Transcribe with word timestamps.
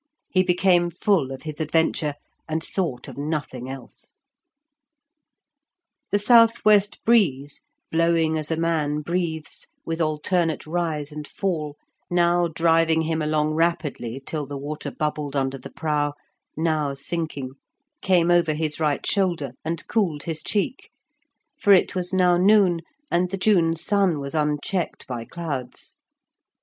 He 0.29 0.41
became 0.41 0.89
full 0.89 1.31
of 1.31 1.43
his 1.43 1.59
adventure, 1.61 2.15
and 2.49 2.63
thought 2.63 3.07
of 3.07 3.19
nothing 3.19 3.69
else. 3.69 4.09
The 6.09 6.17
south 6.17 6.65
west 6.65 6.97
breeze, 7.05 7.61
blowing 7.91 8.35
as 8.35 8.49
a 8.49 8.57
man 8.57 9.01
breathes, 9.01 9.67
with 9.85 10.01
alternate 10.01 10.65
rise 10.65 11.11
and 11.11 11.27
fall, 11.27 11.77
now 12.09 12.47
driving 12.47 13.03
him 13.03 13.21
along 13.21 13.51
rapidly 13.53 14.19
till 14.25 14.47
the 14.47 14.57
water 14.57 14.89
bubbled 14.89 15.35
under 15.35 15.59
the 15.59 15.69
prow, 15.69 16.13
now 16.57 16.95
sinking, 16.95 17.51
came 18.01 18.31
over 18.31 18.53
his 18.53 18.79
right 18.79 19.05
shoulder 19.05 19.51
and 19.63 19.87
cooled 19.87 20.23
his 20.23 20.41
cheek, 20.41 20.89
for 21.59 21.73
it 21.73 21.93
was 21.93 22.11
now 22.11 22.37
noon, 22.37 22.79
and 23.11 23.29
the 23.29 23.37
June 23.37 23.75
sun 23.75 24.19
was 24.19 24.33
unchecked 24.33 25.05
by 25.05 25.25
clouds. 25.25 25.95